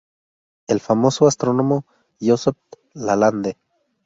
El 0.65 0.79
famoso 0.79 1.27
astrónomo 1.27 1.85
Joseph 2.19 2.57
Lalande. 2.95 3.57